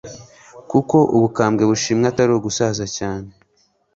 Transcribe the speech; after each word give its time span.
kuko 0.69 0.97
ubukambwe 1.15 1.63
bushimwa 1.69 2.05
atari 2.11 2.31
ugusaza 2.33 2.85
cyane 2.97 3.29